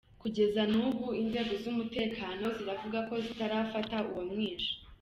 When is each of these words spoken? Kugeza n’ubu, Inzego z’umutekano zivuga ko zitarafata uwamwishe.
Kugeza 0.21 0.61
n’ubu, 0.71 1.05
Inzego 1.21 1.53
z’umutekano 1.63 2.45
zivuga 2.57 2.99
ko 3.07 3.13
zitarafata 3.25 3.95
uwamwishe. 4.09 4.71